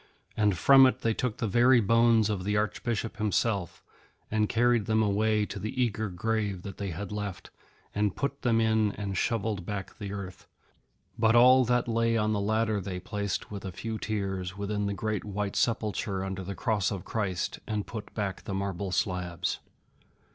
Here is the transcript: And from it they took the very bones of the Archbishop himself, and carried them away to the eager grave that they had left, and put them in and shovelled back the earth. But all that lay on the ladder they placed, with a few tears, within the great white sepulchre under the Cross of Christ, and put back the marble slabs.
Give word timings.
And 0.35 0.57
from 0.57 0.87
it 0.87 1.01
they 1.01 1.13
took 1.13 1.37
the 1.37 1.47
very 1.47 1.79
bones 1.79 2.27
of 2.27 2.43
the 2.43 2.57
Archbishop 2.57 3.17
himself, 3.17 3.83
and 4.31 4.49
carried 4.49 4.87
them 4.87 5.03
away 5.03 5.45
to 5.45 5.59
the 5.59 5.79
eager 5.79 6.09
grave 6.09 6.63
that 6.63 6.77
they 6.77 6.89
had 6.89 7.11
left, 7.11 7.51
and 7.93 8.15
put 8.15 8.41
them 8.41 8.59
in 8.59 8.93
and 8.93 9.15
shovelled 9.15 9.63
back 9.63 9.99
the 9.99 10.11
earth. 10.11 10.47
But 11.19 11.35
all 11.35 11.65
that 11.65 11.87
lay 11.87 12.17
on 12.17 12.33
the 12.33 12.39
ladder 12.41 12.81
they 12.81 12.99
placed, 12.99 13.51
with 13.51 13.63
a 13.63 13.71
few 13.71 13.99
tears, 13.99 14.57
within 14.57 14.87
the 14.87 14.95
great 14.95 15.23
white 15.23 15.55
sepulchre 15.55 16.25
under 16.25 16.43
the 16.43 16.55
Cross 16.55 16.89
of 16.89 17.05
Christ, 17.05 17.59
and 17.67 17.85
put 17.85 18.11
back 18.15 18.41
the 18.45 18.55
marble 18.55 18.91
slabs. 18.91 19.59